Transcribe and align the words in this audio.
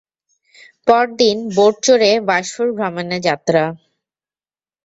পরদিন 0.87 1.37
বোট 1.55 1.75
চড়ে 1.85 2.11
বাস্ফোর 2.29 2.67
ভ্রমণে 2.77 3.17
যাত্রা। 3.27 3.63